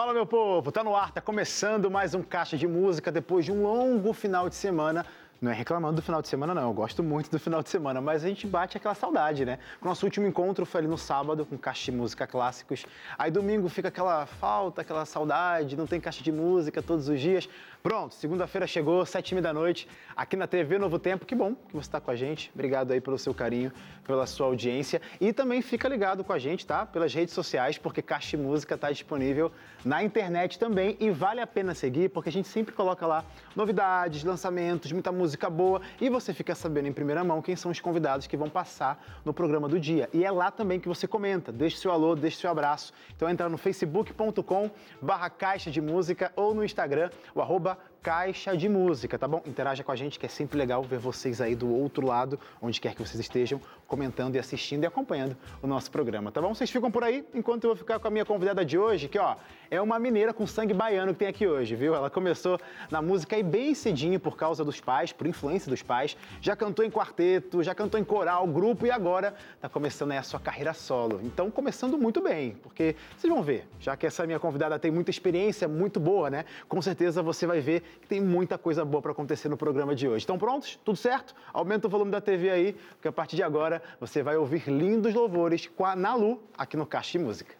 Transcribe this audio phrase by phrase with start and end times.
[0.00, 0.72] Fala, meu povo!
[0.72, 4.48] Tá no ar, tá começando mais um Caixa de Música depois de um longo final
[4.48, 5.04] de semana
[5.40, 6.64] não é reclamando do final de semana, não.
[6.64, 9.58] Eu gosto muito do final de semana, mas a gente bate aquela saudade, né?
[9.80, 12.84] O nosso último encontro foi ali no sábado, com caixa de música clássicos.
[13.18, 17.48] Aí domingo fica aquela falta, aquela saudade, não tem caixa de música todos os dias.
[17.82, 21.24] Pronto, segunda-feira chegou, sete e da noite, aqui na TV Novo Tempo.
[21.24, 22.50] Que bom que você está com a gente.
[22.54, 23.72] Obrigado aí pelo seu carinho,
[24.04, 25.00] pela sua audiência.
[25.18, 26.84] E também fica ligado com a gente, tá?
[26.84, 29.50] Pelas redes sociais, porque Caixa de Música está disponível
[29.82, 30.98] na internet também.
[31.00, 33.24] E vale a pena seguir, porque a gente sempre coloca lá
[33.56, 35.80] novidades, lançamentos, muita música boa.
[36.00, 39.32] E você fica sabendo em primeira mão quem são os convidados que vão passar no
[39.32, 40.08] programa do dia.
[40.12, 42.92] E é lá também que você comenta, deixe seu alô, deixe seu abraço.
[43.14, 48.66] Então entra no facebook.com barra caixa de música ou no Instagram, o arroba Caixa de
[48.66, 49.42] Música, tá bom?
[49.44, 52.80] Interaja com a gente, que é sempre legal ver vocês aí do outro lado, onde
[52.80, 56.54] quer que vocês estejam, comentando e assistindo e acompanhando o nosso programa, tá bom?
[56.54, 59.18] Vocês ficam por aí, enquanto eu vou ficar com a minha convidada de hoje, que
[59.18, 59.36] ó,
[59.70, 61.94] é uma mineira com sangue baiano que tem aqui hoje, viu?
[61.94, 62.58] Ela começou
[62.90, 66.82] na música aí bem cedinho por causa dos pais, por influência dos pais, já cantou
[66.82, 70.72] em quarteto, já cantou em coral, grupo e agora tá começando aí a sua carreira
[70.72, 71.20] solo.
[71.22, 75.10] Então, começando muito bem, porque vocês vão ver, já que essa minha convidada tem muita
[75.10, 76.46] experiência, muito boa, né?
[76.66, 80.08] Com certeza você vai ver que tem muita coisa boa para acontecer no programa de
[80.08, 80.18] hoje.
[80.18, 80.78] Estão prontos?
[80.84, 81.34] Tudo certo?
[81.52, 85.14] Aumenta o volume da TV aí, porque a partir de agora você vai ouvir lindos
[85.14, 87.59] louvores com a Nalu aqui no Caixa de Música.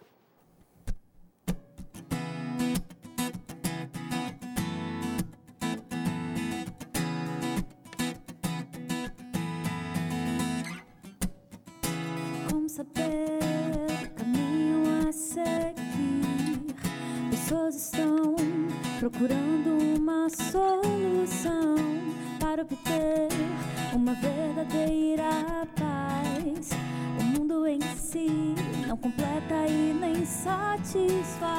[30.92, 31.49] to swallow.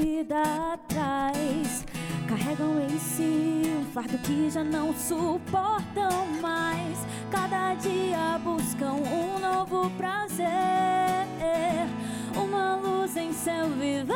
[0.00, 1.84] Vida traz.
[2.26, 6.98] Carregam em si um fardo que já não suportam mais.
[7.30, 10.46] Cada dia buscam um novo prazer,
[12.34, 14.14] uma luz em seu viver.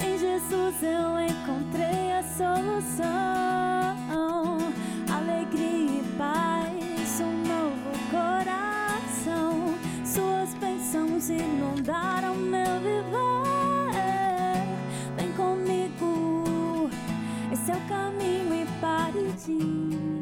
[0.00, 3.04] Em Jesus eu encontrei a solução,
[5.12, 5.93] alegria
[10.94, 13.94] bênçãos inundaram meu viver.
[15.16, 16.88] Vem comigo,
[17.52, 20.13] esse é o caminho e pare de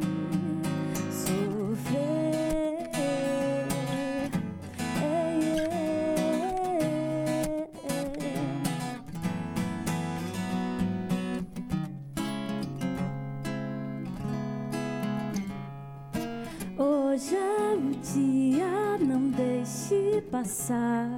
[20.33, 21.11] passar.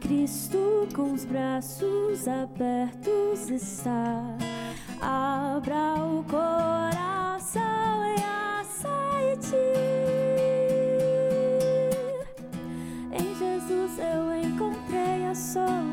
[0.00, 4.24] Cristo com os braços abertos está.
[5.00, 7.60] Abra o coração
[8.04, 8.16] e
[8.60, 9.54] aceite.
[13.12, 15.89] Em Jesus eu encontrei a solução.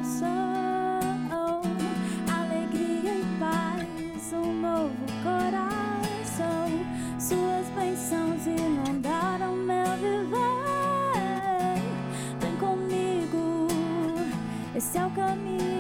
[14.78, 15.77] Esse é o caminho.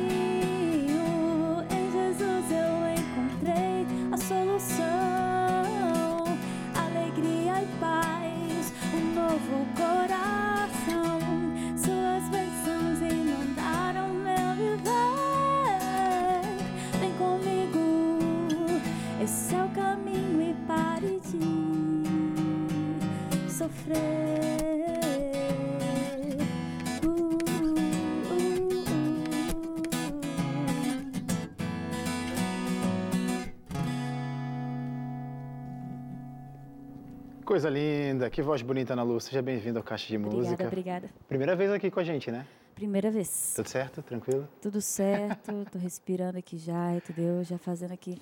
[37.47, 39.21] Coisa linda, que voz bonita, Ana Lu.
[39.21, 40.67] Seja bem-vinda ao Caixa de Obrigada, Música.
[40.67, 41.09] obrigada.
[41.29, 42.45] Primeira vez aqui com a gente, né?
[42.75, 43.53] Primeira vez.
[43.55, 44.01] Tudo certo?
[44.01, 44.45] Tranquilo?
[44.61, 47.41] Tudo certo, tô respirando aqui já, entendeu?
[47.45, 48.21] Já fazendo aqui.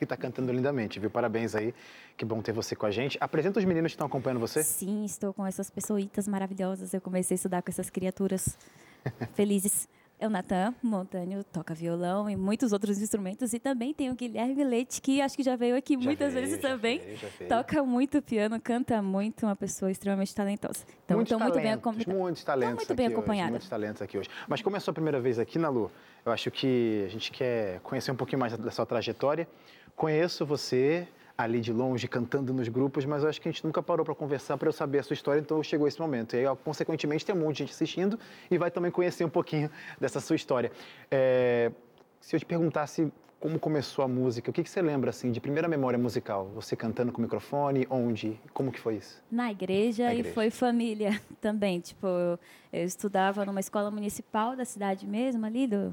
[0.00, 1.10] que tá cantando lindamente, viu?
[1.10, 1.72] Parabéns aí.
[2.16, 3.16] Que bom ter você com a gente.
[3.20, 4.64] Apresenta os meninos que estão acompanhando você.
[4.64, 6.92] Sim, estou com essas pessoitas maravilhosas.
[6.92, 8.58] Eu comecei a estudar com essas criaturas
[9.34, 9.88] felizes.
[10.22, 13.52] É o Natan Montânio, toca violão e muitos outros instrumentos.
[13.52, 16.46] E também tem o Guilherme Leite, que acho que já veio aqui Já muitas veio,
[16.46, 17.00] vezes já também.
[17.00, 17.48] veio, já veio.
[17.48, 20.84] Toca muito piano, canta muito, uma pessoa extremamente talentosa.
[21.04, 22.14] Então, muitos muito bem acompanhada.
[22.14, 23.46] Muitos talentos muito bem acompanhada.
[23.46, 24.28] Hoje, muitos talentos aqui hoje.
[24.46, 25.90] Mas como é a sua primeira vez aqui na Lu,
[26.24, 29.48] eu acho que a gente quer conhecer um pouquinho mais da sua trajetória.
[29.96, 33.82] Conheço você ali de longe, cantando nos grupos, mas eu acho que a gente nunca
[33.82, 36.36] parou para conversar para eu saber a sua história, então chegou esse momento.
[36.36, 38.18] E aí, consequentemente, tem um monte de gente assistindo
[38.50, 39.70] e vai também conhecer um pouquinho
[40.00, 40.70] dessa sua história.
[41.10, 41.72] É,
[42.20, 45.40] se eu te perguntasse como começou a música, o que, que você lembra, assim, de
[45.40, 46.48] primeira memória musical?
[46.54, 48.40] Você cantando com o microfone, onde?
[48.54, 49.20] Como que foi isso?
[49.28, 50.34] Na igreja, Na e igreja.
[50.34, 51.80] foi família também.
[51.80, 52.38] Tipo, eu,
[52.72, 55.92] eu estudava numa escola municipal da cidade mesmo, ali do.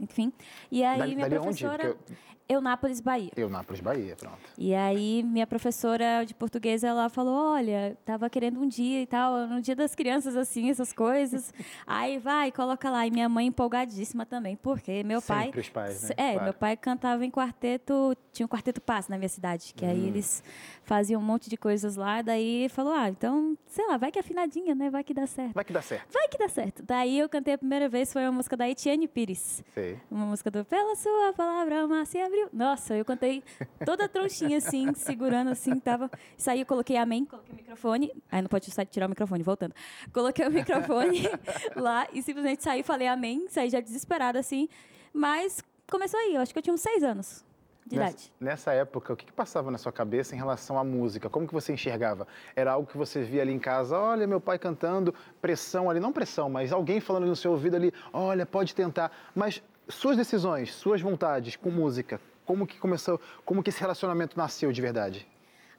[0.00, 0.32] Enfim.
[0.70, 1.58] E aí Dali- minha dali onde?
[1.64, 1.94] professora.
[1.94, 2.12] Porque
[2.48, 3.30] Eunápolis, Bahia.
[3.34, 4.36] Eu, Nápoles, Bahia, pronto.
[4.58, 9.46] E aí minha professora de português, ela falou, olha, tava querendo um dia e tal,
[9.46, 11.54] no dia das crianças, assim, essas coisas.
[11.86, 13.06] aí vai, coloca lá.
[13.06, 15.44] E minha mãe empolgadíssima também, porque meu pai...
[15.46, 16.10] Sempre os pais, né?
[16.18, 16.44] É, Claro.
[16.44, 19.90] meu pai cantava em quarteto, tinha um quarteto Paz na minha cidade, que Hum.
[19.90, 20.42] aí eles
[20.84, 24.20] faziam um monte de coisas lá, daí falou, ah, então, sei lá, vai que é
[24.20, 25.54] afinadinha, né, vai que dá certo.
[25.54, 26.12] Vai que dá certo.
[26.12, 26.82] Vai que dá certo.
[26.82, 29.62] Daí eu cantei a primeira vez, foi uma música da Etienne Pires.
[29.72, 29.81] Sei.
[30.10, 32.48] Uma música do Pela Sua Palavra, o mar se abriu.
[32.52, 33.42] Nossa, eu cantei
[33.84, 36.10] toda tronchinha, assim, segurando, assim, tava...
[36.36, 38.12] Isso aí eu coloquei amém, coloquei o microfone.
[38.30, 39.74] Aí não pode tirar o microfone, voltando.
[40.12, 41.28] Coloquei o microfone
[41.76, 44.68] lá e simplesmente saí, falei amém, saí já desesperada, assim.
[45.12, 47.44] Mas começou aí, eu acho que eu tinha uns seis anos
[47.84, 48.32] de Nessa, idade.
[48.40, 51.28] nessa época, o que, que passava na sua cabeça em relação à música?
[51.28, 52.26] Como que você enxergava?
[52.54, 56.12] Era algo que você via ali em casa, olha, meu pai cantando, pressão ali, não
[56.12, 59.10] pressão, mas alguém falando no seu ouvido ali, olha, pode tentar.
[59.34, 64.72] Mas suas decisões, suas vontades com música, como que começou, como que esse relacionamento nasceu
[64.72, 65.26] de verdade?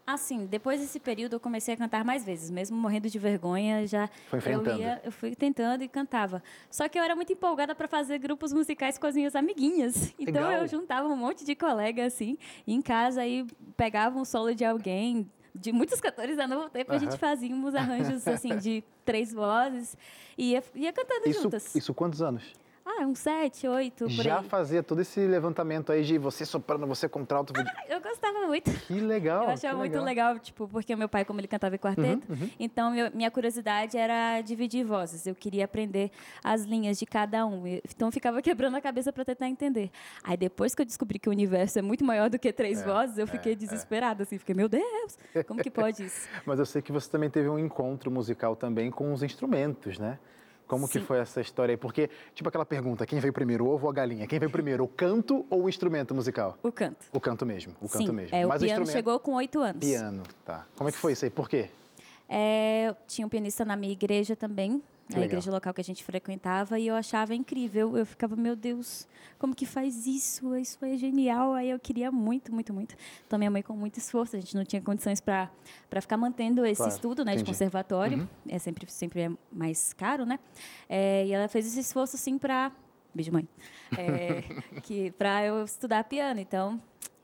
[0.05, 4.09] Assim, depois desse período eu comecei a cantar mais vezes, mesmo morrendo de vergonha, já
[4.29, 4.71] Foi enfrentando.
[4.71, 6.43] eu ia, eu fui tentando e cantava.
[6.69, 10.13] Só que eu era muito empolgada para fazer grupos musicais com as minhas amiguinhas.
[10.19, 10.61] Então Legal.
[10.63, 13.45] eu juntava um monte de colega assim, e em casa aí
[13.77, 17.73] pegava um solo de alguém, de muitos cantores da Novo Tempo, a gente fazia uns
[17.73, 19.95] arranjos assim de três vozes
[20.37, 21.73] e ia, ia cantando Isso, juntas.
[21.75, 22.43] isso quantos anos?
[22.85, 24.45] Ah, uns sete, oito, por Já aí.
[24.49, 27.53] fazia todo esse levantamento aí de você soprano, você contralto.
[27.87, 28.69] Eu gostava muito.
[28.71, 29.43] Que legal.
[29.45, 30.05] Eu achava muito legal.
[30.33, 32.27] legal, tipo, porque meu pai, como ele cantava em quarteto,
[32.59, 35.25] então meu- minha curiosidade era dividir vozes.
[35.25, 36.11] Eu queria aprender
[36.43, 37.65] as linhas de cada um.
[37.65, 39.89] Então eu ficava quebrando a cabeça para tentar entender.
[40.21, 42.85] Aí depois que eu descobri que o universo é muito maior do que três É,
[42.85, 46.27] vozes, eu fiquei desesperada, assim, fiquei, meu Deus, como que pode isso?
[46.45, 50.19] Mas eu sei que você também teve um encontro musical também com os instrumentos, né?
[50.73, 51.05] Como que Sim.
[51.05, 51.77] foi essa história aí?
[51.77, 54.25] Porque, tipo aquela pergunta, quem veio primeiro, o ovo ou a galinha?
[54.25, 56.57] Quem veio primeiro, o canto ou o instrumento musical?
[56.63, 57.05] O canto.
[57.13, 58.35] O canto mesmo, o canto Sim, mesmo.
[58.35, 58.91] é, o Mas piano instrumento...
[58.91, 59.79] chegou com oito anos.
[59.79, 60.65] Piano, tá.
[60.75, 61.29] Como é que foi isso aí?
[61.29, 61.69] Por quê?
[62.27, 65.25] É, tinha um pianista na minha igreja também, Que legal.
[65.25, 67.97] igreja local que a gente frequentava, e eu achava incrível.
[67.97, 69.07] Eu ficava, meu Deus,
[69.37, 70.55] como que faz isso?
[70.55, 71.53] Isso é genial.
[71.53, 72.95] Aí eu queria muito, muito, muito.
[73.27, 75.49] Então, minha mãe, com muito esforço, a gente não tinha condições para
[75.99, 77.49] ficar mantendo esse Claro, estudo né, de entendi.
[77.49, 77.53] Uhum.
[77.53, 78.29] conservatório.
[78.47, 80.39] É sempre, sempre é mais caro, né?
[80.87, 82.71] É, e ela fez esse esforço, assim, para.
[83.13, 83.47] Beijo, mãe.
[83.97, 84.41] É,
[84.81, 86.39] que para eu estudar piano.
[86.39, 86.81] Então,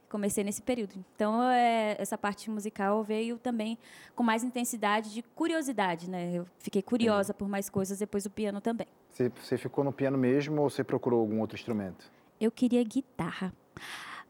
[0.09, 0.93] comecei nesse período.
[1.15, 3.77] Então, é, essa parte musical veio também
[4.15, 6.31] com mais intensidade de curiosidade, né?
[6.33, 8.87] Eu fiquei curiosa por mais coisas depois do piano também.
[9.09, 12.11] Você, você ficou no piano mesmo ou você procurou algum outro instrumento?
[12.41, 13.53] Eu queria guitarra.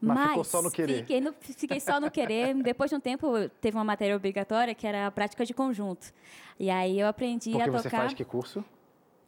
[0.02, 0.98] Mas ficou só no querer.
[1.00, 2.54] Fiquei, no- fiquei só no querer.
[2.62, 3.26] Depois de um tempo,
[3.60, 6.12] teve uma matéria obrigatória que era a prática de conjunto.
[6.58, 8.00] E aí eu aprendi Porque a você tocar.
[8.02, 8.64] faz que curso?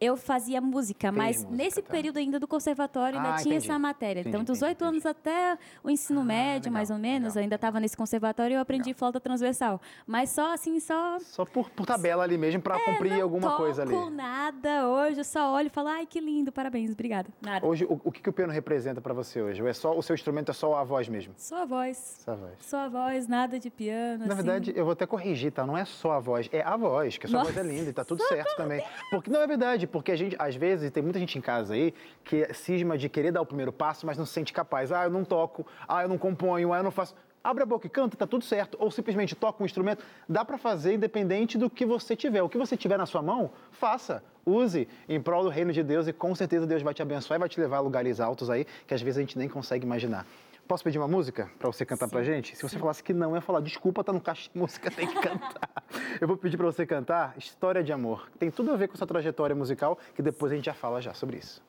[0.01, 1.89] Eu fazia música, Fez mas música, nesse tá.
[1.91, 3.69] período ainda do conservatório ainda Ah, tinha entendi.
[3.71, 4.19] essa matéria.
[4.19, 7.35] Entendi, então, dos oito anos até o ensino Ah, médio, legal, mais ou menos, legal.
[7.37, 9.79] eu ainda estava nesse conservatório e eu aprendi flauta transversal.
[10.05, 13.55] Mas só assim, só Só por, por tabela ali mesmo, para cumprir É, não alguma
[13.55, 13.91] coisa ali.
[13.93, 17.29] toco nada hoje, eu só olho e falo, ai, que lindo, parabéns, obrigada.
[17.41, 17.65] Nada.
[17.65, 19.61] Hoje, o, o que, que o piano representa para você hoje?
[19.61, 21.33] Ou é só, o seu instrumento é só a voz mesmo?
[21.37, 22.17] Só a voz.
[22.25, 22.53] Só a voz.
[22.59, 24.25] Só a voz, nada de piano.
[24.25, 24.35] Na assim.
[24.43, 25.65] verdade, eu vou até corrigir, tá?
[25.65, 27.53] Não é só a voz, é a voz, que a sua Nossa.
[27.53, 28.83] voz é linda e tá tudo certo também.
[29.09, 31.93] Porque não é verdade, porque a gente, às vezes, tem muita gente em casa aí
[32.23, 34.91] que cisma de querer dar o primeiro passo, mas não se sente capaz.
[34.91, 37.15] Ah, eu não toco, ah, eu não componho, ah, eu não faço.
[37.43, 38.77] Abre a boca e canta, tá tudo certo.
[38.79, 40.03] Ou simplesmente toca um instrumento.
[40.29, 42.41] Dá para fazer independente do que você tiver.
[42.41, 44.23] O que você tiver na sua mão, faça.
[44.45, 47.39] Use em prol do reino de Deus e com certeza Deus vai te abençoar e
[47.39, 50.25] vai te levar a lugares altos aí que às vezes a gente nem consegue imaginar.
[50.67, 52.55] Posso pedir uma música para você cantar para gente?
[52.55, 55.07] Se você falasse que não, eu ia falar, desculpa, tá no caixa de música, tem
[55.07, 55.83] que cantar.
[56.21, 58.29] eu vou pedir para você cantar História de Amor.
[58.39, 61.13] Tem tudo a ver com sua trajetória musical, que depois a gente já fala já
[61.13, 61.61] sobre isso.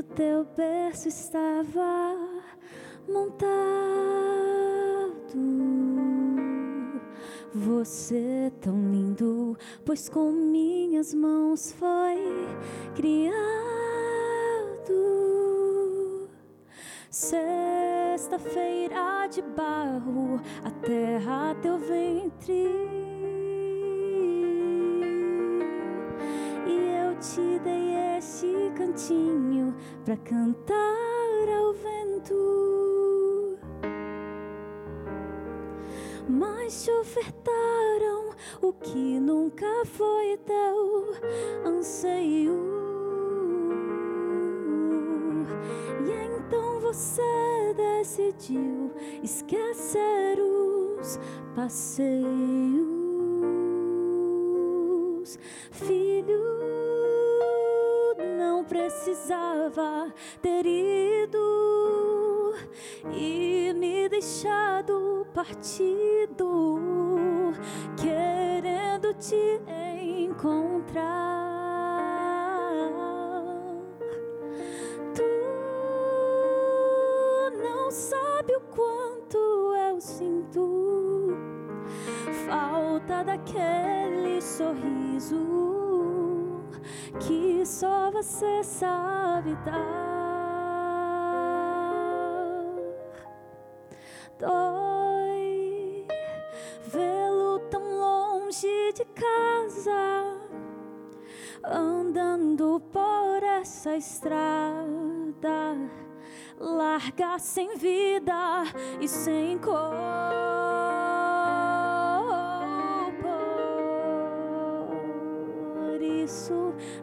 [0.00, 2.16] E o teu berço estava
[3.06, 3.50] montado.
[7.52, 12.24] Você tão lindo, pois com minhas mãos foi
[12.94, 13.36] criado.
[17.10, 23.10] Sexta-feira de barro, a terra teu ventre
[27.20, 28.49] te dei este
[28.80, 29.74] cantinho
[30.06, 33.58] pra cantar ao vento.
[36.26, 38.30] Mas te ofertaram
[38.62, 41.12] o que nunca foi teu
[41.66, 42.58] anseio.
[46.06, 48.90] E então você decidiu
[49.22, 51.18] esquecer os
[51.54, 52.99] passeios.
[59.10, 62.54] Precisava ter ido
[63.12, 66.78] e me deixado partido,
[67.96, 69.60] querendo te
[70.00, 71.02] encontrar.
[75.12, 75.22] Tu
[77.58, 79.36] não sabe o quanto
[79.90, 81.36] eu sinto
[82.46, 85.69] falta daquele sorriso
[87.20, 90.20] que só você sabe dar.
[94.38, 96.06] Dói
[96.86, 100.38] vê-lo tão longe de casa,
[101.64, 104.80] andando por essa estrada,
[106.58, 108.64] larga sem vida
[109.00, 110.79] e sem cor.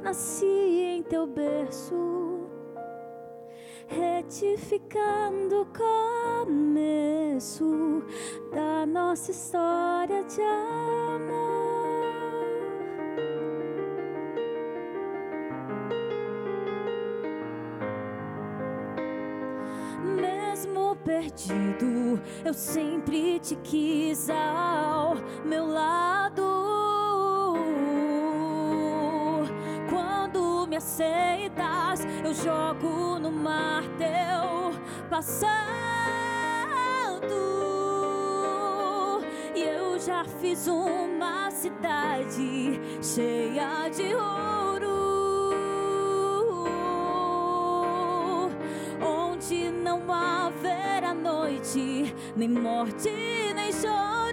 [0.01, 2.47] Nasci em teu berço,
[3.87, 5.67] retificando o
[6.45, 8.03] começo
[8.53, 11.67] da nossa história de amor.
[20.03, 25.15] Mesmo perdido, eu sempre te quis ao
[25.45, 26.76] meu lado.
[30.77, 34.79] Aceitas, eu jogo no mar teu
[35.09, 35.57] passado.
[39.55, 44.93] E eu já fiz uma cidade cheia de ouro,
[49.01, 53.09] onde não haverá noite, nem morte,
[53.55, 54.26] nem choro.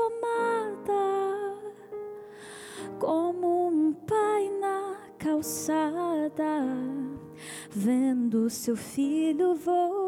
[0.00, 1.56] Amada
[2.98, 6.66] como um pai na calçada,
[7.70, 10.01] vendo seu filho voltar.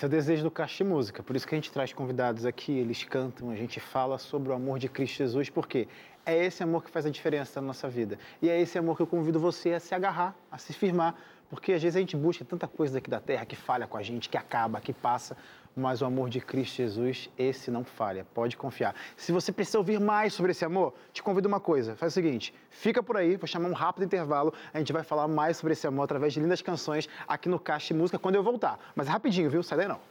[0.00, 2.72] Esse é o desejo do Caixa Música, por isso que a gente traz convidados aqui,
[2.72, 5.86] eles cantam, a gente fala sobre o amor de Cristo Jesus, porque
[6.24, 8.18] é esse amor que faz a diferença na nossa vida.
[8.40, 11.16] E é esse amor que eu convido você a se agarrar, a se firmar,
[11.50, 14.02] porque às vezes a gente busca tanta coisa daqui da terra que falha com a
[14.02, 15.36] gente, que acaba, que passa,
[15.76, 18.94] mas o amor de Cristo Jesus, esse não falha, pode confiar.
[19.16, 22.54] Se você precisa ouvir mais sobre esse amor, te convido uma coisa, faz o seguinte,
[22.68, 25.86] fica por aí, vou chamar um rápido intervalo, a gente vai falar mais sobre esse
[25.86, 28.78] amor através de lindas canções aqui no Caixa de Música quando eu voltar.
[28.94, 29.62] Mas rapidinho, viu?
[29.62, 30.09] Sai daí não.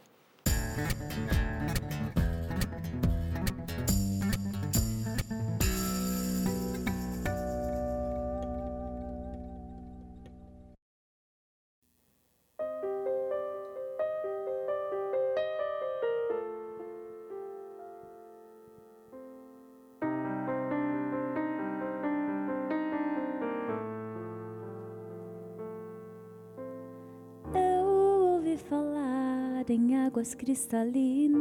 [29.71, 31.39] Em águas cristalinas,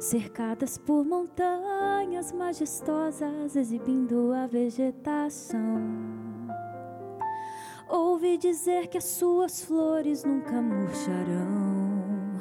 [0.00, 5.60] cercadas por montanhas majestosas, exibindo a vegetação.
[7.88, 12.40] Ouvi dizer que as suas flores nunca murcharão,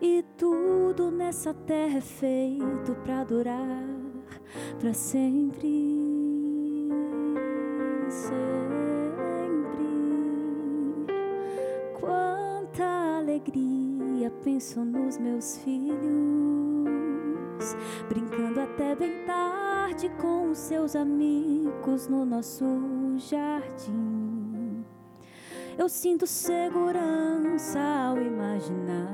[0.00, 3.90] e tudo nessa terra é feito para durar
[4.78, 5.89] para sempre.
[14.60, 15.96] Penso nos meus filhos,
[18.10, 22.66] brincando até bem tarde com os seus amigos no nosso
[23.16, 24.84] jardim.
[25.78, 29.08] Eu sinto segurança ao imaginar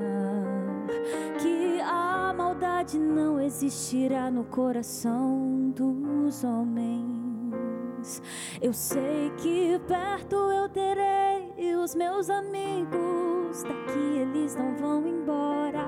[1.41, 8.21] que a maldade não existirá no coração dos homens.
[8.61, 13.26] Eu sei que perto eu terei os meus amigos
[13.63, 15.87] daqui eles não vão embora.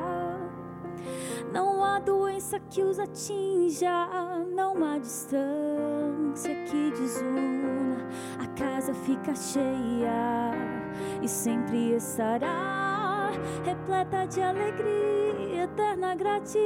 [1.52, 4.08] Não há doença que os atinja,
[4.54, 8.08] não há distância que desuna.
[8.40, 10.52] A casa fica cheia
[11.22, 13.32] e sempre estará
[13.64, 16.60] repleta de alegria, eterna gratidão.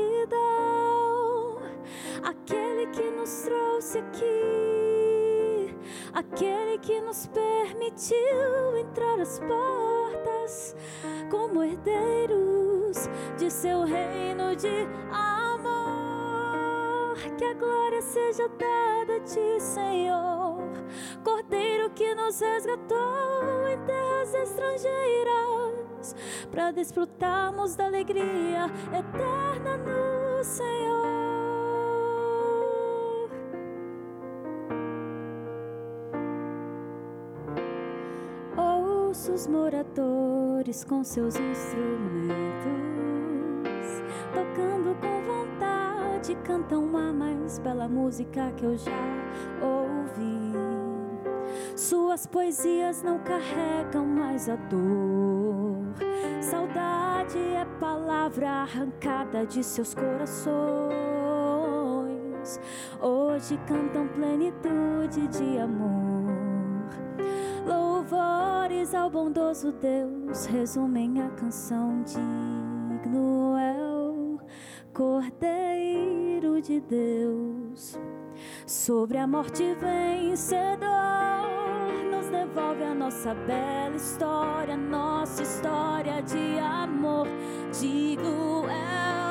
[2.24, 5.76] Aquele que nos trouxe aqui,
[6.14, 9.93] aquele que nos permitiu entrar as portas
[11.30, 17.16] como herdeiros de seu reino de amor.
[17.38, 20.64] Que a glória seja dada a ti, Senhor.
[21.24, 26.16] Cordeiro que nos resgatou em terras estrangeiras,
[26.52, 30.83] para desfrutarmos da alegria eterna no Senhor.
[39.24, 42.34] Nossos moradores com seus instrumentos,
[44.34, 48.92] tocando com vontade, cantam a mais bela música que eu já
[49.62, 50.52] ouvi.
[51.74, 55.86] Suas poesias não carregam mais a dor.
[56.42, 60.84] Saudade é palavra arrancada de seus corações.
[63.02, 66.13] Hoje cantam plenitude de amor
[68.96, 74.40] ao bondoso Deus resumem a canção digno é o
[74.94, 78.00] Cordeiro de Deus.
[78.68, 80.88] Sobre a morte vencedor
[82.12, 87.28] nos devolve a nossa bela história, nossa história de amor.
[87.80, 89.23] Digno é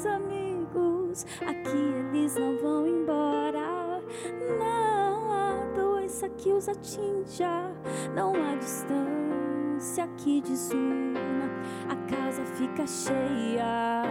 [0.00, 4.00] meus amigos, aqui eles não vão embora.
[4.58, 7.70] Não há doença que os atinja,
[8.14, 11.20] não há distância que desuna.
[11.88, 14.04] A casa fica cheia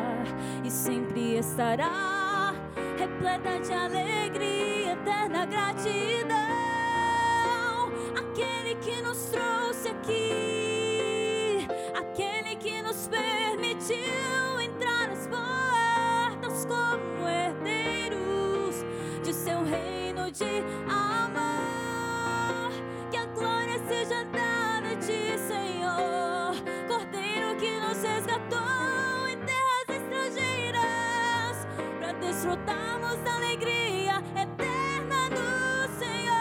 [0.63, 2.53] e sempre estará
[2.97, 5.89] repleta de alegria, eterna gratidão.
[8.15, 14.18] Aquele que nos trouxe aqui, aquele que nos permitiu
[32.39, 36.39] desfrutarmos da alegria eterna do Senhor.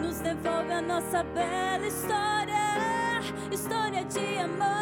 [0.00, 2.54] Nos devolve a nossa bela história,
[3.50, 4.77] história de amor.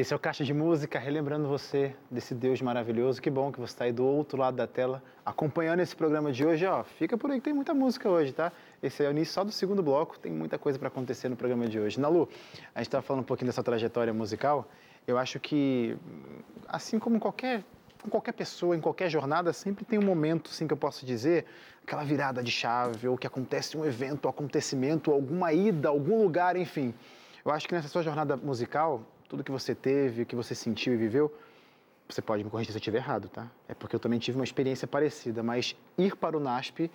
[0.00, 3.20] Esse é o Caixa de Música, relembrando você desse Deus maravilhoso.
[3.20, 6.46] Que bom que você está aí do outro lado da tela, acompanhando esse programa de
[6.46, 6.64] hoje.
[6.66, 8.52] Ó, fica por aí que tem muita música hoje, tá?
[8.80, 11.66] Esse é o início só do segundo bloco, tem muita coisa para acontecer no programa
[11.66, 11.98] de hoje.
[11.98, 12.28] Nalu,
[12.76, 14.68] a gente estava falando um pouquinho dessa trajetória musical.
[15.04, 15.96] Eu acho que,
[16.68, 17.64] assim como qualquer,
[18.08, 21.44] qualquer pessoa, em qualquer jornada, sempre tem um momento, assim, que eu posso dizer,
[21.82, 26.56] aquela virada de chave, ou que acontece um evento, um acontecimento, alguma ida, algum lugar,
[26.56, 26.94] enfim.
[27.44, 30.96] Eu acho que nessa sua jornada musical, tudo que você teve, que você sentiu e
[30.96, 31.32] viveu,
[32.08, 33.50] você pode me corrigir se eu estiver errado, tá?
[33.68, 36.90] É porque eu também tive uma experiência parecida, mas ir para o NASP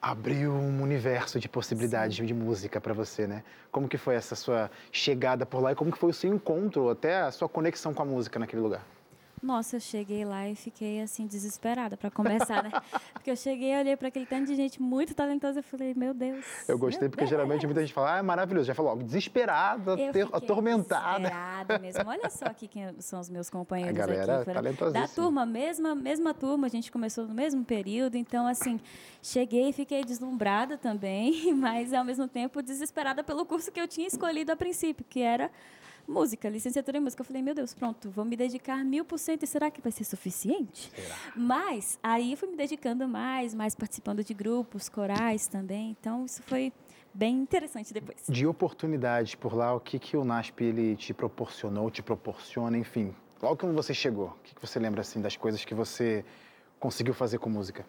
[0.00, 3.42] abriu um universo de possibilidades de música para você, né?
[3.72, 6.90] Como que foi essa sua chegada por lá e como que foi o seu encontro,
[6.90, 8.84] até a sua conexão com a música naquele lugar?
[9.42, 12.70] Nossa, eu cheguei lá e fiquei assim desesperada para começar, né?
[13.12, 16.44] Porque eu cheguei, olhei para aquele tanto de gente muito talentosa e falei, meu Deus.
[16.66, 17.30] Eu gostei porque Deus.
[17.30, 18.66] geralmente muita gente fala, ah, é maravilhoso.
[18.66, 21.18] Já falou, desesperada, ter- atormentada.
[21.18, 22.04] desesperada mesmo.
[22.06, 24.92] Olha só aqui quem são os meus companheiros A galera aqui.
[24.92, 28.80] Da turma, mesma, mesma turma, a gente começou no mesmo período, então assim,
[29.22, 34.06] cheguei e fiquei deslumbrada também, mas ao mesmo tempo desesperada pelo curso que eu tinha
[34.06, 35.50] escolhido a princípio, que era
[36.08, 37.20] música, licenciatura em música.
[37.20, 39.92] Eu falei, meu Deus, pronto, vou me dedicar mil por cento e será que vai
[39.92, 40.90] ser suficiente?
[41.36, 46.72] Mas aí fui me dedicando mais, mais participando de grupos, corais também, então isso foi
[47.12, 48.24] bem interessante depois.
[48.28, 53.14] De oportunidades por lá, o que, que o NASP ele te proporcionou, te proporciona, enfim.
[53.42, 56.24] Logo que você chegou, o que, que você lembra assim das coisas que você
[56.80, 57.84] conseguiu fazer com música?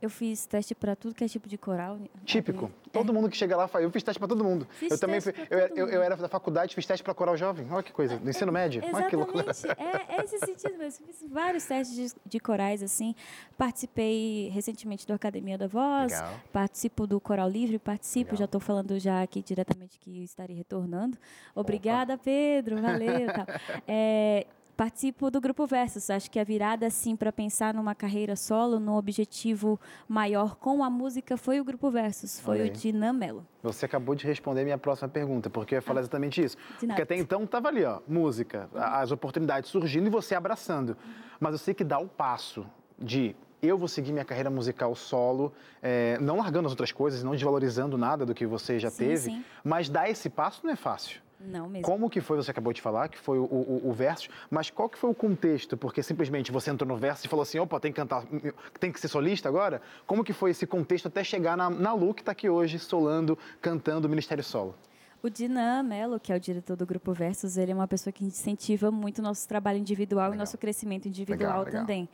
[0.00, 1.98] Eu fiz teste para tudo que é tipo de coral.
[2.24, 2.66] Típico.
[2.66, 2.90] Aqui.
[2.90, 3.84] Todo mundo que chega lá faz.
[3.84, 4.66] Eu fiz teste para todo mundo.
[4.70, 7.70] Fiz eu também fui, eu, eu, eu era da faculdade, fiz teste para coral jovem.
[7.70, 8.18] Olha que coisa.
[8.18, 8.82] No ensino médio.
[8.92, 9.50] Olha que loucura.
[9.50, 9.80] Exatamente.
[10.10, 11.06] É, é esse sentido mesmo.
[11.06, 13.14] Fiz vários testes de, de corais, assim.
[13.56, 16.12] Participei recentemente do Academia da Voz.
[16.12, 16.34] Legal.
[16.52, 18.32] Participo do Coral Livre, participo.
[18.32, 18.38] Legal.
[18.38, 21.18] Já estou falando já aqui diretamente que estarei retornando.
[21.54, 22.80] Obrigada, Pedro.
[22.80, 23.26] Valeu.
[23.32, 23.46] tal.
[23.86, 24.46] É,
[24.84, 26.08] Participo do Grupo Versus.
[26.08, 30.88] Acho que a virada, assim, para pensar numa carreira solo, num objetivo maior com a
[30.88, 32.40] música, foi o Grupo Versus.
[32.40, 32.70] Foi Olha o aí.
[32.70, 33.46] de Namelo.
[33.62, 36.56] Você acabou de responder minha próxima pergunta, porque eu ia falar exatamente isso.
[36.78, 40.96] Porque até então estava ali, ó, música, a- as oportunidades surgindo e você abraçando.
[41.38, 42.64] Mas eu sei que dá o passo
[42.98, 47.32] de eu vou seguir minha carreira musical solo, é, não largando as outras coisas, não
[47.32, 49.44] desvalorizando nada do que você já Sim, teve, sim.
[49.62, 51.20] mas dar esse passo não é fácil.
[51.40, 51.84] Não mesmo.
[51.84, 54.88] Como que foi, você acabou de falar, que foi o, o, o verso, mas qual
[54.88, 55.76] que foi o contexto?
[55.76, 58.24] Porque simplesmente você entrou no verso e falou assim, opa, tem que cantar,
[58.78, 59.80] tem que ser solista agora?
[60.06, 63.38] Como que foi esse contexto até chegar na, na Lu, que está aqui hoje, solando,
[63.60, 64.74] cantando o Ministério Solo?
[65.22, 68.24] O Dinan Mello, que é o diretor do Grupo Versus, ele é uma pessoa que
[68.24, 70.34] incentiva muito o nosso trabalho individual Legal.
[70.34, 71.80] e nosso crescimento individual Legal, legal.
[71.80, 72.08] também.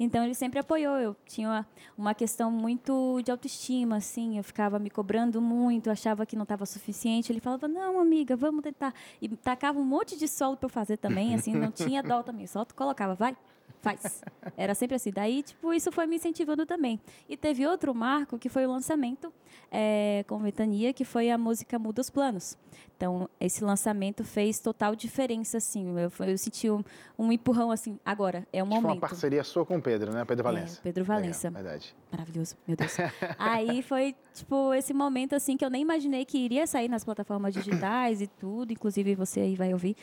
[0.00, 0.96] Então, ele sempre apoiou.
[0.96, 4.38] Eu tinha uma questão muito de autoestima, assim.
[4.38, 7.30] Eu ficava me cobrando muito, achava que não estava suficiente.
[7.30, 8.94] Ele falava, não, amiga, vamos tentar.
[9.20, 11.52] E tacava um monte de solo para eu fazer também, assim.
[11.52, 12.46] Não tinha dó também.
[12.46, 13.36] Só tu colocava, vai,
[13.80, 14.22] faz.
[14.56, 15.10] Era sempre assim.
[15.10, 17.00] Daí, tipo, isso foi me incentivando também.
[17.28, 19.32] E teve outro marco, que foi o lançamento
[19.70, 22.56] é, com Ventania, que foi a música Muda os Planos.
[22.96, 25.98] Então, esse lançamento fez total diferença, assim.
[25.98, 26.84] Eu, eu senti um,
[27.18, 29.00] um empurrão, assim, agora, é o Foi uma momento.
[29.00, 30.22] parceria sua com o Pedro, né?
[30.26, 30.78] Pedro Valença.
[30.78, 31.48] É, Pedro Valença.
[31.48, 31.96] Legal, verdade.
[32.12, 32.94] Maravilhoso, meu Deus.
[33.38, 37.54] aí foi, tipo, esse momento, assim, que eu nem imaginei que iria sair nas plataformas
[37.54, 38.72] digitais e tudo.
[38.72, 39.96] Inclusive, você aí vai ouvir.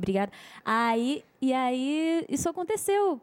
[0.00, 0.32] Obrigada.
[0.64, 3.20] Aí, e aí, isso aconteceu.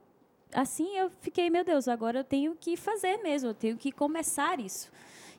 [0.53, 3.49] Assim, eu fiquei, meu Deus, agora eu tenho que fazer mesmo.
[3.49, 4.89] Eu tenho que começar isso.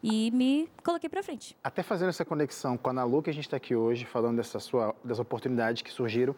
[0.02, 1.56] E me coloquei pra frente.
[1.62, 4.58] Até fazendo essa conexão com a Nalu, que a gente está aqui hoje, falando dessa
[4.58, 6.34] sua, das oportunidades que surgiram,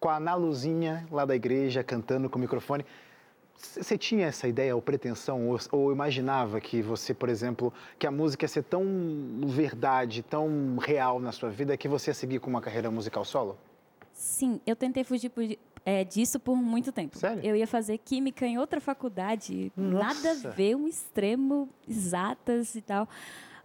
[0.00, 2.84] com a Naluzinha lá da igreja, cantando com o microfone.
[3.56, 8.10] Você tinha essa ideia ou pretensão, ou, ou imaginava que você, por exemplo, que a
[8.10, 8.84] música ia ser tão
[9.44, 13.58] verdade, tão real na sua vida, que você ia seguir com uma carreira musical solo?
[14.20, 15.42] Sim, eu tentei fugir por-
[15.82, 17.16] é, disso por muito tempo.
[17.16, 17.42] Sério?
[17.42, 20.04] Eu ia fazer química em outra faculdade, Nossa!
[20.30, 23.08] nada a ver, um extremo, exatas e tal.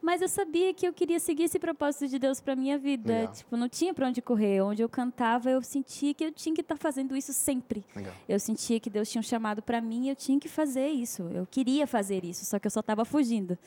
[0.01, 3.11] Mas eu sabia que eu queria seguir esse propósito de Deus para minha vida.
[3.21, 3.33] Legal.
[3.33, 4.61] Tipo, não tinha para onde correr.
[4.61, 7.83] Onde eu cantava, eu sentia que eu tinha que estar fazendo isso sempre.
[7.93, 8.13] Legal.
[8.29, 11.23] Eu sentia que Deus tinha um chamado para mim e eu tinha que fazer isso.
[11.33, 13.57] Eu queria fazer isso, só que eu só estava fugindo.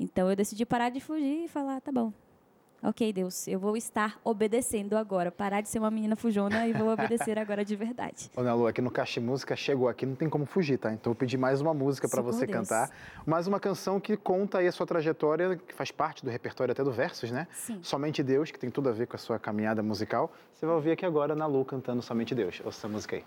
[0.00, 2.12] Então eu decidi parar de fugir e falar, tá bom.
[2.84, 5.30] Ok, Deus, eu vou estar obedecendo agora.
[5.30, 8.28] Parar de ser uma menina fujona e vou obedecer agora de verdade.
[8.36, 10.92] Ô, Nelu, aqui no Caixa Música chegou aqui, não tem como fugir, tá?
[10.92, 12.58] Então eu pedi mais uma música para você Deus.
[12.58, 12.90] cantar.
[13.24, 16.82] Mais uma canção que conta aí a sua trajetória, que faz parte do repertório até
[16.82, 17.46] do Versos, né?
[17.52, 17.78] Sim.
[17.82, 20.32] Somente Deus, que tem tudo a ver com a sua caminhada musical.
[20.52, 22.60] Você vai ouvir aqui agora na Lu cantando Somente Deus.
[22.64, 23.24] Ouça essa música aí.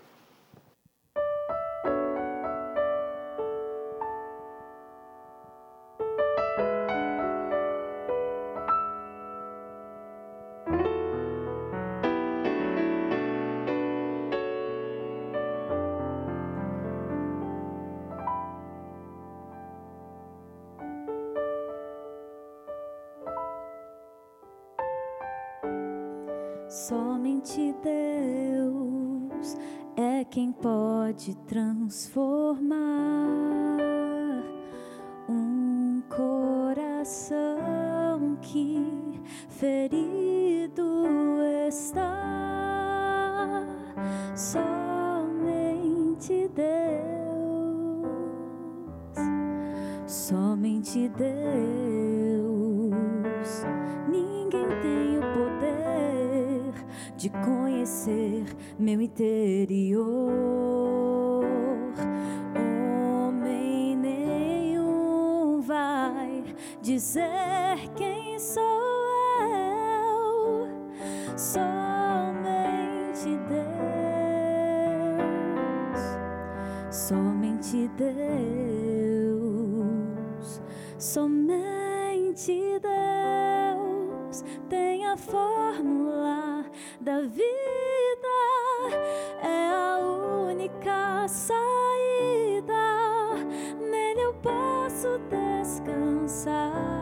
[96.36, 96.95] side.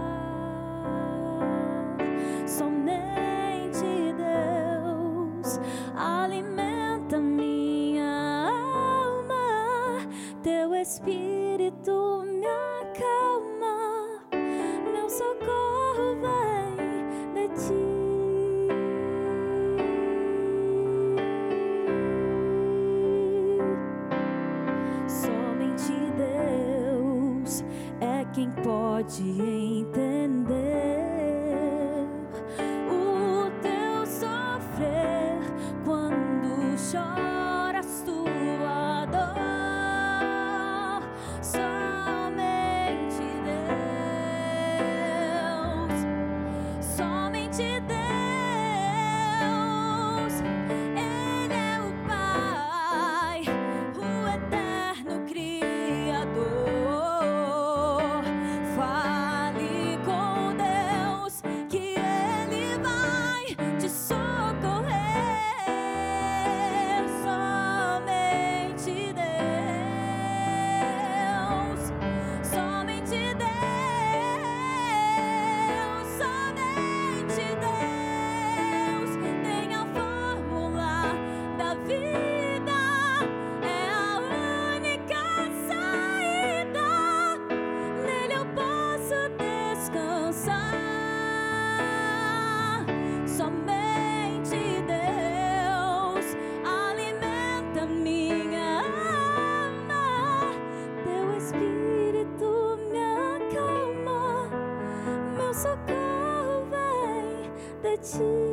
[108.05, 108.44] De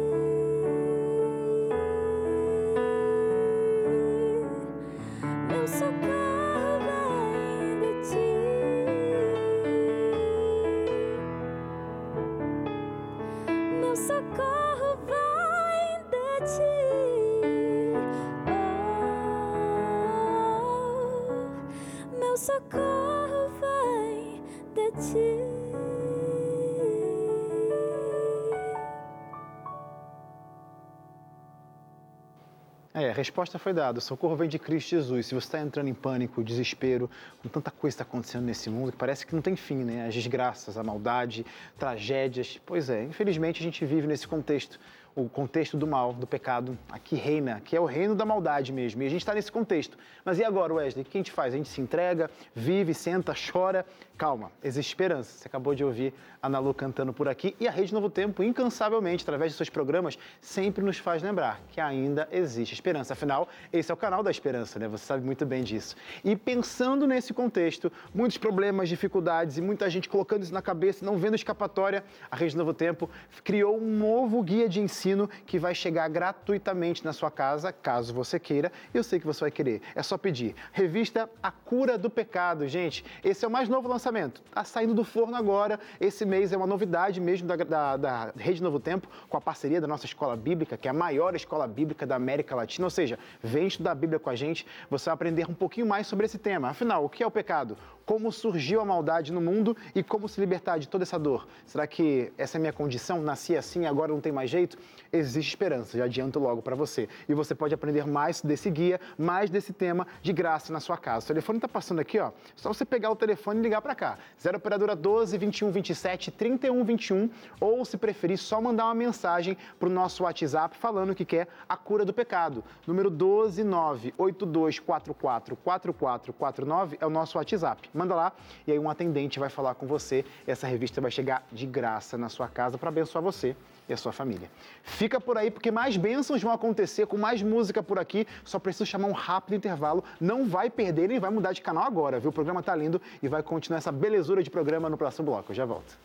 [33.11, 33.99] É, a resposta foi dada.
[33.99, 35.27] O socorro vem de Cristo Jesus.
[35.27, 37.09] Se você está entrando em pânico, desespero,
[37.43, 40.07] com tanta coisa está acontecendo nesse mundo que parece que não tem fim, né?
[40.07, 41.45] As desgraças, a maldade,
[41.77, 42.59] tragédias.
[42.65, 44.79] Pois é, infelizmente a gente vive nesse contexto
[45.15, 49.03] o contexto do mal, do pecado, aqui reina, que é o reino da maldade mesmo.
[49.03, 49.97] E a gente está nesse contexto.
[50.23, 51.03] Mas e agora, Wesley?
[51.03, 51.53] O que a gente faz?
[51.53, 53.85] A gente se entrega, vive, senta, chora.
[54.17, 55.31] Calma, existe esperança.
[55.31, 57.55] Você acabou de ouvir a Ana Lu cantando por aqui.
[57.59, 61.81] E a Rede Novo Tempo, incansavelmente, através de seus programas, sempre nos faz lembrar que
[61.81, 63.13] ainda existe esperança.
[63.13, 64.87] Afinal, esse é o canal da esperança, né?
[64.87, 65.95] Você sabe muito bem disso.
[66.23, 71.17] E pensando nesse contexto, muitos problemas, dificuldades e muita gente colocando isso na cabeça, não
[71.17, 73.09] vendo escapatória, a Rede Novo Tempo
[73.43, 75.00] criou um novo guia de ensino
[75.45, 78.71] que vai chegar gratuitamente na sua casa, caso você queira.
[78.93, 79.81] Eu sei que você vai querer.
[79.95, 80.55] É só pedir.
[80.71, 83.03] Revista A Cura do Pecado, gente.
[83.23, 84.41] Esse é o mais novo lançamento.
[84.45, 85.79] Está saindo do forno agora.
[85.99, 89.81] Esse mês é uma novidade mesmo da, da, da Rede Novo Tempo, com a parceria
[89.81, 92.85] da nossa escola bíblica, que é a maior escola bíblica da América Latina.
[92.85, 96.07] Ou seja, vem estudar a Bíblia com a gente, você vai aprender um pouquinho mais
[96.07, 96.69] sobre esse tema.
[96.69, 97.77] Afinal, o que é o pecado?
[98.11, 101.47] Como surgiu a maldade no mundo e como se libertar de toda essa dor?
[101.65, 103.21] Será que essa é a minha condição?
[103.21, 104.77] Nasci assim, agora não tem mais jeito?
[105.13, 107.07] Existe esperança, já adianto logo para você.
[107.29, 111.23] E você pode aprender mais desse guia, mais desse tema de graça na sua casa.
[111.23, 112.33] O telefone está passando aqui, ó.
[112.53, 114.17] Só você pegar o telefone e ligar para cá.
[114.41, 117.29] 0 operadora 12 21 27 31 21
[117.61, 121.77] ou se preferir só mandar uma mensagem para o nosso WhatsApp falando que quer a
[121.77, 122.61] cura do pecado.
[122.85, 127.89] Número 12 9 8244 4449 é o nosso WhatsApp.
[128.01, 128.33] Manda lá
[128.65, 130.25] e aí um atendente vai falar com você.
[130.47, 133.55] Essa revista vai chegar de graça na sua casa para abençoar você
[133.87, 134.49] e a sua família.
[134.81, 138.27] Fica por aí porque mais bênçãos vão acontecer com mais música por aqui.
[138.43, 140.03] Só preciso chamar um rápido intervalo.
[140.19, 142.31] Não vai perder nem vai mudar de canal agora, viu?
[142.31, 145.51] O programa tá lindo e vai continuar essa belezura de programa no próximo bloco.
[145.51, 145.95] Eu já volto.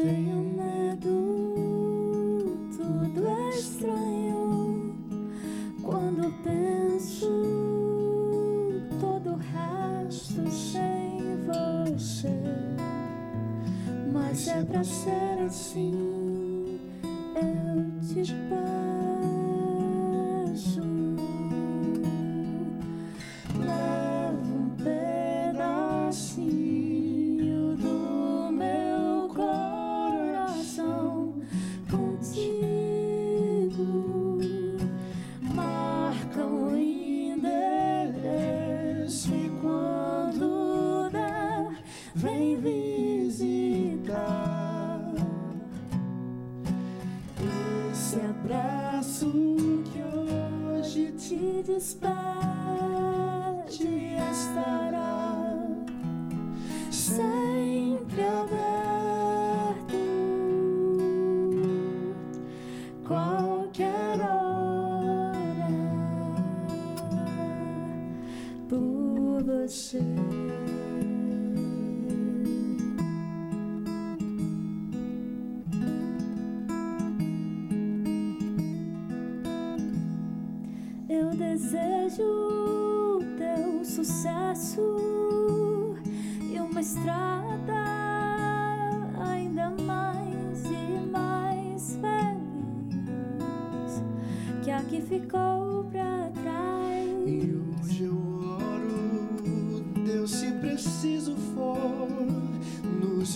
[0.00, 0.55] Adeus, tenho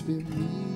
[0.09, 0.70] nos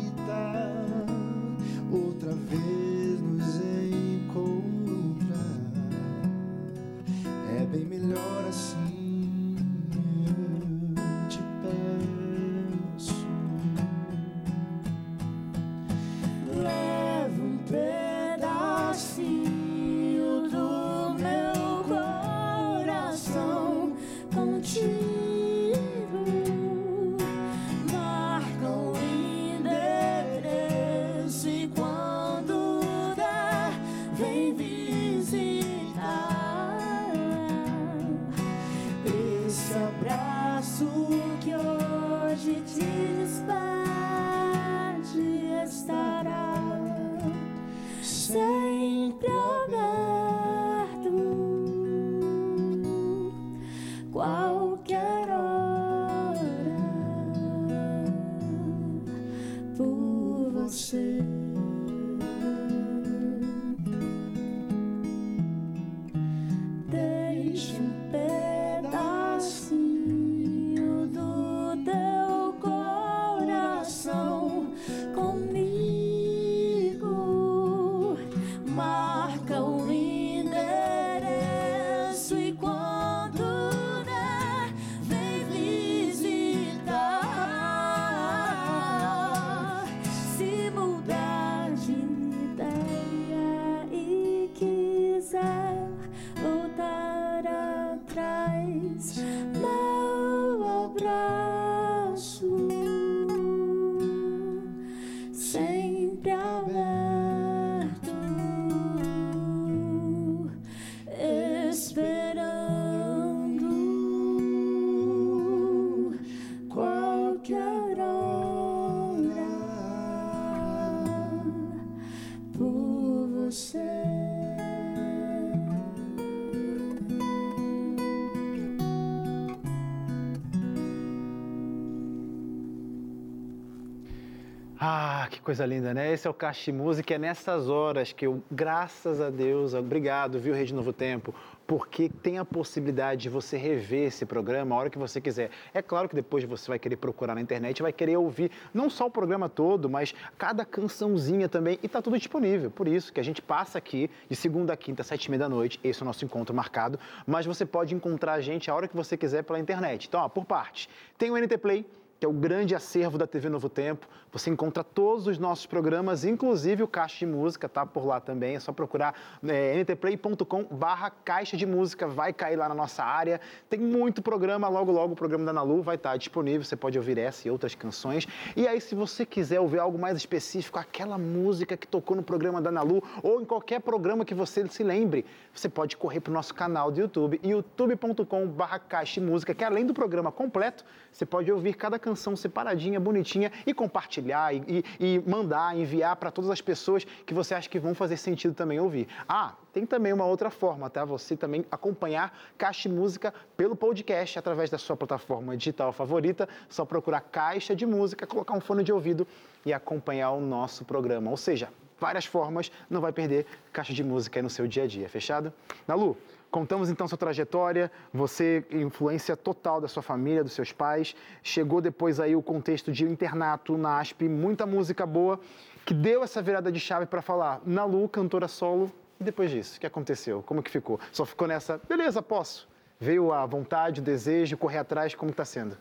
[135.44, 136.10] coisa linda, né?
[136.10, 140.54] Esse é o Caixa Música, é nessas horas que eu, graças a Deus, obrigado, viu,
[140.54, 141.34] Rede Novo Tempo,
[141.66, 145.50] porque tem a possibilidade de você rever esse programa a hora que você quiser.
[145.74, 149.06] É claro que depois você vai querer procurar na internet, vai querer ouvir não só
[149.06, 152.70] o programa todo, mas cada cançãozinha também, e tá tudo disponível.
[152.70, 155.48] Por isso que a gente passa aqui de segunda a quinta, sete e meia da
[155.48, 158.88] noite, esse é o nosso encontro marcado, mas você pode encontrar a gente a hora
[158.88, 160.08] que você quiser pela internet.
[160.08, 160.88] Então, ó, por parte,
[161.18, 161.84] tem o NT Play,
[162.24, 164.08] que é o grande acervo da TV Novo Tempo.
[164.32, 168.56] Você encontra todos os nossos programas, inclusive o Caixa de Música, tá por lá também.
[168.56, 169.14] É só procurar
[169.46, 173.38] é, ntplay.com barra Caixa de Música, vai cair lá na nossa área.
[173.68, 177.18] Tem muito programa, logo logo o programa da Nalu vai estar disponível, você pode ouvir
[177.18, 178.26] essa e outras canções.
[178.56, 182.62] E aí, se você quiser ouvir algo mais específico, aquela música que tocou no programa
[182.62, 186.34] da Nalu, ou em qualquer programa que você se lembre, você pode correr para o
[186.34, 191.26] nosso canal do YouTube, youtube.com barra Caixa de Música, que além do programa completo, você
[191.26, 196.50] pode ouvir cada canção separadinha, bonitinha e compartilhar e, e, e mandar, enviar para todas
[196.50, 199.08] as pessoas que você acha que vão fazer sentido também ouvir.
[199.28, 201.04] Ah, tem também uma outra forma, tá?
[201.04, 206.48] Você também acompanhar Caixa de Música pelo podcast através da sua plataforma digital favorita.
[206.68, 209.26] Só procurar Caixa de Música, colocar um fone de ouvido
[209.66, 211.30] e acompanhar o nosso programa.
[211.30, 214.86] Ou seja, várias formas, não vai perder Caixa de Música aí no seu dia a
[214.86, 215.52] dia, fechado?
[215.88, 216.16] Nalu,
[216.54, 221.16] Contamos então sua trajetória, você, influência total da sua família, dos seus pais.
[221.42, 225.40] Chegou depois aí o contexto de internato, NASP, muita música boa,
[225.84, 228.88] que deu essa virada de chave para falar Nalu, cantora solo.
[229.18, 230.44] E depois disso, o que aconteceu?
[230.46, 231.00] Como que ficou?
[231.10, 232.68] Só ficou nessa, beleza, posso.
[233.00, 235.76] Veio a vontade, o desejo, correr atrás, como está sendo?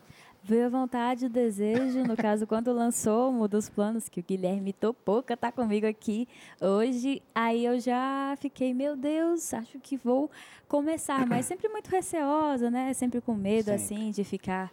[0.46, 4.74] Veio a vontade, o desejo, no caso, quando lançou Muda os Planos, que o Guilherme
[4.74, 6.28] topou tá comigo aqui
[6.60, 10.30] hoje, aí eu já fiquei, meu Deus, acho que vou
[10.68, 12.92] começar, mas sempre muito receosa, né?
[12.92, 13.74] Sempre com medo, sempre.
[13.74, 14.70] assim, de ficar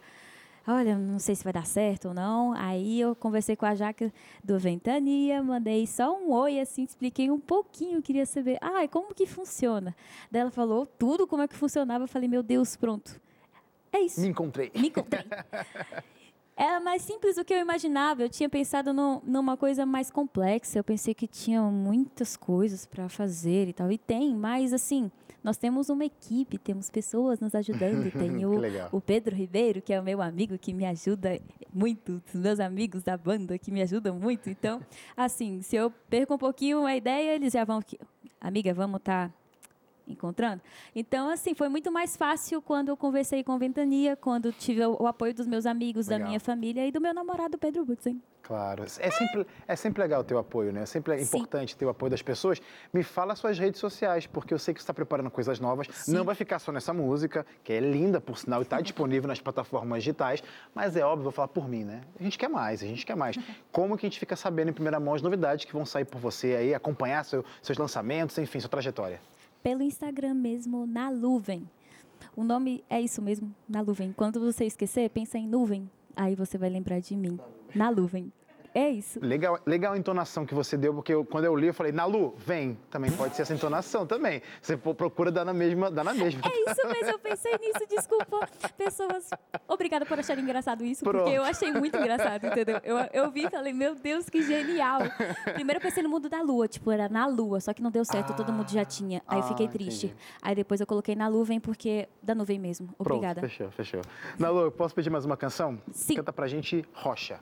[0.68, 2.52] olha, não sei se vai dar certo ou não.
[2.52, 4.12] Aí eu conversei com a Jaque
[4.44, 9.24] do Ventania, mandei só um oi, assim, expliquei um pouquinho, queria saber, ah, como que
[9.24, 9.96] funciona?
[10.30, 13.18] Daí ela falou tudo como é que funcionava, eu falei, meu Deus, pronto.
[13.92, 14.20] É isso.
[14.20, 14.72] Me encontrei.
[14.74, 15.22] Me encontrei.
[16.56, 18.22] Era mais simples do que eu imaginava.
[18.22, 20.78] Eu tinha pensado no, numa coisa mais complexa.
[20.78, 23.90] Eu pensei que tinha muitas coisas para fazer e tal.
[23.90, 25.10] E tem, mas assim,
[25.42, 28.10] nós temos uma equipe, temos pessoas nos ajudando.
[28.12, 28.52] Tem o,
[28.92, 31.40] o Pedro Ribeiro, que é o meu amigo, que me ajuda
[31.72, 32.22] muito.
[32.32, 34.48] Os meus amigos da banda que me ajudam muito.
[34.48, 34.80] Então,
[35.16, 37.82] assim, se eu perco um pouquinho a ideia, eles já vão.
[38.40, 39.30] Amiga, vamos estar.
[39.30, 39.41] Tá
[40.06, 40.62] encontrando.
[40.94, 45.06] Então, assim, foi muito mais fácil quando eu conversei com Ventania, quando tive o, o
[45.06, 46.20] apoio dos meus amigos, legal.
[46.20, 48.20] da minha família e do meu namorado Pedro Butzen.
[48.42, 48.82] Claro.
[48.98, 50.82] É sempre, é sempre legal ter o apoio, né?
[50.82, 51.24] É sempre Sim.
[51.24, 52.60] importante ter o apoio das pessoas.
[52.92, 55.86] Me fala suas redes sociais, porque eu sei que você está preparando coisas novas.
[55.92, 56.12] Sim.
[56.12, 59.40] Não vai ficar só nessa música, que é linda, por sinal, e está disponível nas
[59.40, 60.42] plataformas digitais.
[60.74, 62.02] Mas é óbvio, vou falar por mim, né?
[62.18, 63.36] A gente quer mais, a gente quer mais.
[63.70, 66.20] Como que a gente fica sabendo em primeira mão as novidades que vão sair por
[66.20, 69.20] você aí, acompanhar seu, seus lançamentos, enfim, sua trajetória?
[69.62, 71.68] Pelo Instagram mesmo, na Nuvem.
[72.36, 74.12] O nome é isso mesmo, na Nuvem.
[74.12, 77.38] Quando você esquecer, pensa em nuvem, aí você vai lembrar de mim.
[77.74, 78.32] Na Nuvem.
[78.74, 79.20] É isso.
[79.20, 82.34] Legal, legal a entonação que você deu, porque eu, quando eu li, eu falei, Nalu,
[82.38, 82.78] vem.
[82.90, 84.40] Também pode ser essa entonação também.
[84.60, 85.90] Você procura dar na mesma.
[85.90, 86.40] Dar na mesma.
[86.44, 88.48] É isso mesmo, eu pensei nisso, desculpa.
[88.76, 89.28] Pessoas.
[89.68, 91.24] Obrigada por acharem engraçado isso, Pronto.
[91.24, 92.80] porque eu achei muito engraçado, entendeu?
[92.82, 95.00] Eu, eu vi e falei, meu Deus, que genial.
[95.54, 98.04] Primeiro eu pensei no mundo da lua, tipo, era na lua, só que não deu
[98.04, 99.22] certo, ah, todo mundo já tinha.
[99.26, 100.06] Aí eu fiquei ah, triste.
[100.06, 100.22] Entendi.
[100.40, 102.88] Aí depois eu coloquei na nuvem, porque da nuvem mesmo.
[102.98, 103.40] Obrigada.
[103.40, 104.00] Pronto, fechou, fechou.
[104.38, 105.78] Nalu, posso pedir mais uma canção?
[105.92, 106.16] Sim.
[106.16, 107.40] Canta pra gente Rocha.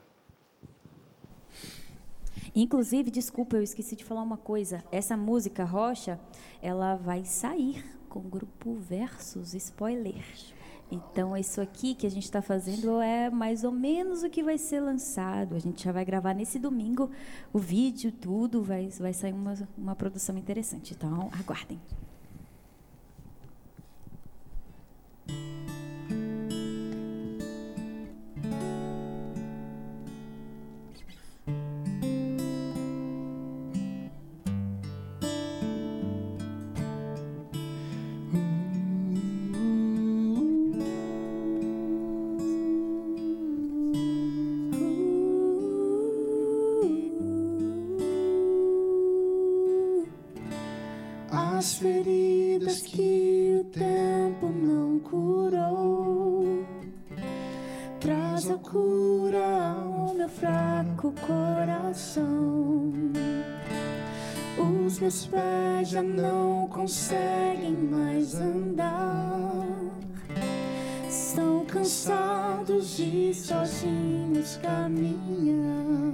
[2.53, 4.83] Inclusive, desculpa, eu esqueci de falar uma coisa.
[4.91, 6.19] Essa música Rocha,
[6.61, 10.23] ela vai sair com o grupo Versus, spoiler.
[10.91, 14.57] Então, isso aqui que a gente está fazendo é mais ou menos o que vai
[14.57, 15.55] ser lançado.
[15.55, 17.09] A gente já vai gravar nesse domingo
[17.53, 20.93] o vídeo, tudo, vai, vai sair uma, uma produção interessante.
[20.93, 21.79] Então, aguardem.
[51.71, 56.65] As feridas que o tempo não curou.
[57.97, 62.91] Traz a cura ao meu fraco coração.
[64.57, 69.65] Os meus pés já não conseguem mais andar.
[71.07, 76.11] Estão cansados de sozinhos caminhar.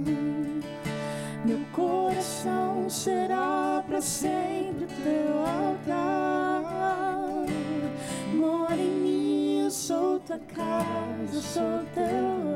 [1.44, 4.37] Meu coração será para sempre
[10.54, 12.48] casa, sou teu.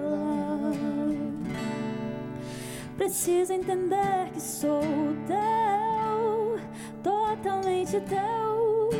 [2.97, 4.81] Preciso entender que sou
[5.27, 6.59] teu,
[7.03, 8.91] totalmente teu,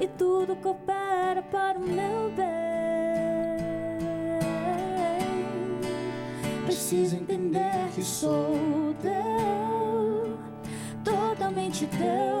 [0.00, 2.64] e tudo coopera para o meu bem.
[6.64, 10.38] Preciso entender que sou teu,
[11.04, 12.33] totalmente teu,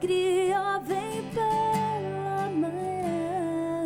[0.00, 3.84] alegria vem pela manhã.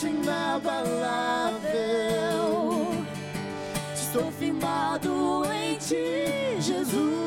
[0.00, 1.60] rocha inabalável.
[3.94, 7.19] Estou firmado em ti, Jesus.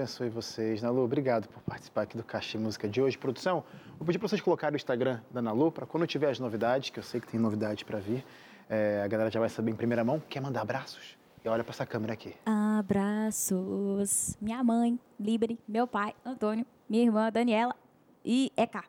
[0.00, 0.80] Abençoe vocês.
[0.80, 3.18] Nalu, obrigado por participar aqui do Caixa Música de hoje.
[3.18, 3.62] Produção,
[3.98, 6.98] vou pedir para vocês colocarem o Instagram da Nalu para quando tiver as novidades, que
[6.98, 8.24] eu sei que tem novidade para vir,
[8.70, 10.18] é, a galera já vai saber em primeira mão.
[10.26, 11.18] Quer mandar abraços?
[11.44, 12.34] E olha para essa câmera aqui.
[12.46, 14.38] Abraços.
[14.40, 17.76] Minha mãe, Libere, meu pai, Antônio, minha irmã, Daniela
[18.24, 18.84] e Eka.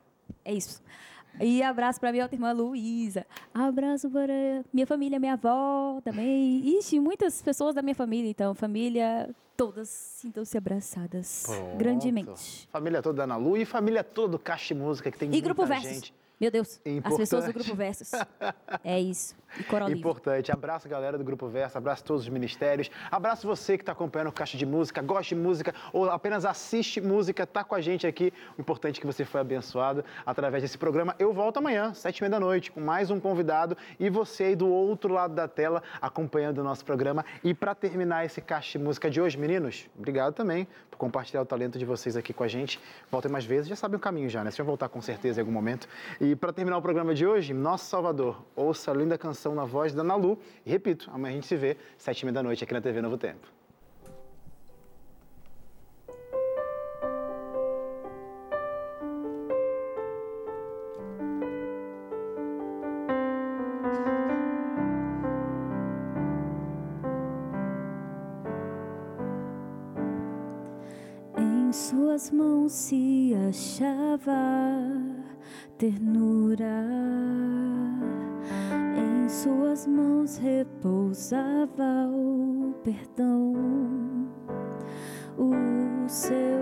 [0.45, 0.81] É isso.
[1.41, 3.25] E abraço para minha outra irmã Luísa.
[3.53, 6.77] Abraço para minha família, minha avó também.
[6.77, 8.55] Ixi, muitas pessoas da minha família, então.
[8.55, 9.29] Família,
[9.61, 11.77] todas sintam-se abraçadas Pronto.
[11.77, 12.67] grandemente.
[12.71, 15.45] Família toda da Ana Lu e família toda do Caixa Música, que tem e muita
[15.45, 16.11] Grupo Versus.
[16.41, 17.07] Meu Deus, Importante.
[17.07, 18.11] as pessoas do Grupo Versus.
[18.83, 19.35] é isso.
[19.59, 20.47] E Coral Importante.
[20.47, 20.51] Livre.
[20.53, 24.31] Abraço, galera do Grupo Versus, abraço todos os ministérios, abraço você que está acompanhando o
[24.31, 28.33] Caixa de Música, gosta de música ou apenas assiste música, tá com a gente aqui.
[28.57, 31.15] O importante é que você foi abençoado através desse programa.
[31.19, 34.55] Eu volto amanhã, sete e meia da noite, com mais um convidado e você aí
[34.55, 37.23] do outro lado da tela acompanhando o nosso programa.
[37.43, 41.45] E para terminar esse Caixa de Música de hoje, meninos, obrigado também por compartilhar o
[41.45, 42.79] talento de vocês aqui com a gente.
[43.11, 44.49] Voltem mais vezes, já sabem o caminho já, né?
[44.49, 45.87] Vocês vão voltar com certeza em algum momento.
[46.19, 49.65] E e para terminar o programa de hoje, Nosso Salvador, ouça a linda canção na
[49.65, 50.39] voz da Nalu.
[50.65, 53.01] E repito, amanhã a gente se vê, sete e meia da noite, aqui na TV
[53.01, 53.45] Novo Tempo.
[71.37, 74.31] Em suas mãos se achava
[75.81, 76.85] ternura.
[78.95, 83.55] Em suas mãos repousava o perdão.
[85.39, 86.61] O seu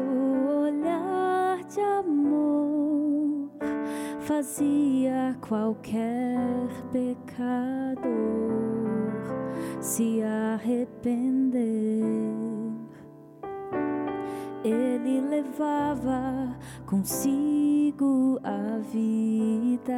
[0.63, 3.49] olhar de amor
[4.22, 8.07] fazia qualquer pecador
[9.82, 11.59] se arrepender.
[14.64, 19.93] Ele levava consigo a vida.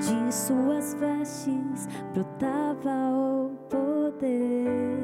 [0.00, 4.98] De suas vestes brotava o poder.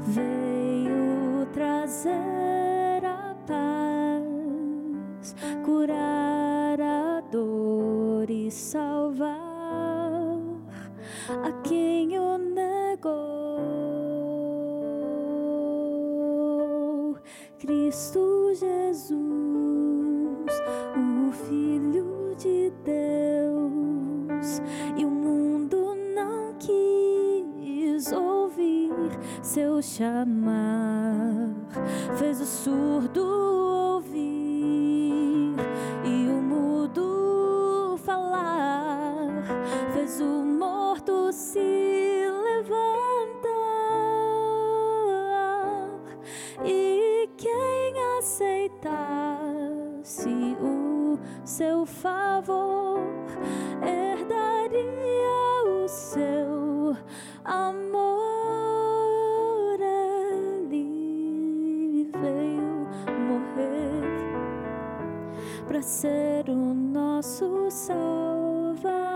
[0.00, 9.52] Veio trazer a paz, curar a dor e salvar
[11.44, 11.52] a
[17.92, 19.18] Cristo Jesus,
[20.96, 24.62] o Filho de Deus,
[24.96, 28.94] e o mundo não quis ouvir
[29.42, 31.50] seu chamar,
[32.16, 33.91] fez o surdo ouvir
[51.52, 52.98] seu favor,
[53.82, 54.84] herdaria
[55.66, 56.96] o seu
[57.44, 57.92] amor.
[60.70, 62.88] Ele veio
[63.28, 64.00] morrer
[65.68, 69.11] para ser o nosso Salvador.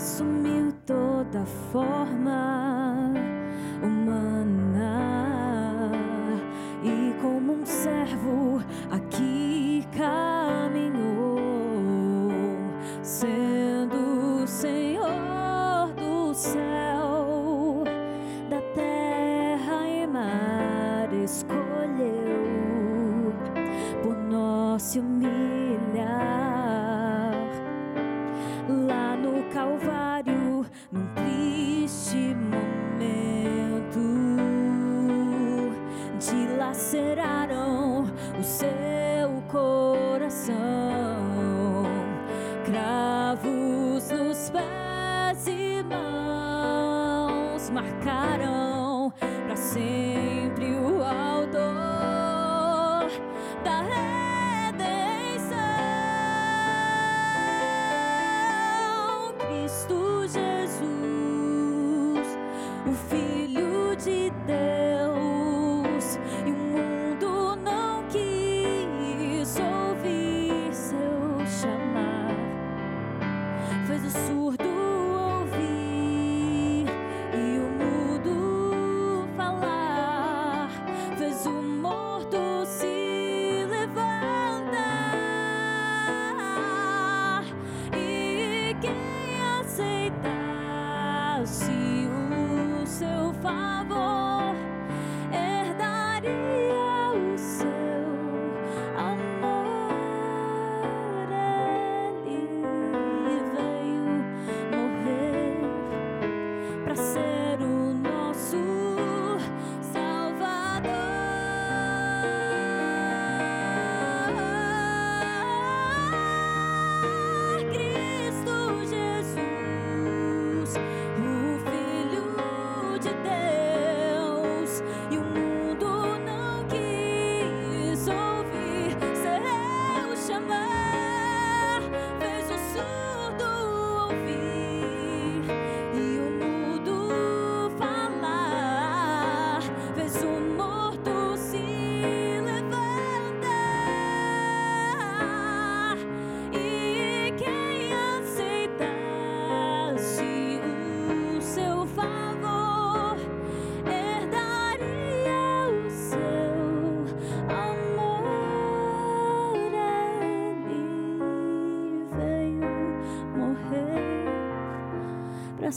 [0.00, 2.69] Assumiu toda forma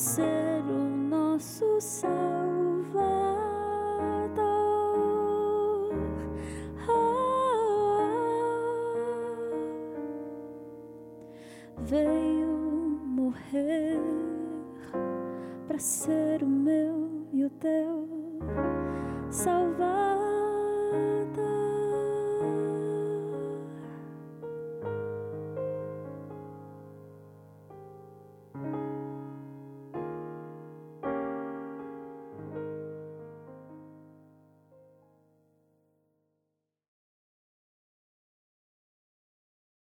[0.04, 0.33] para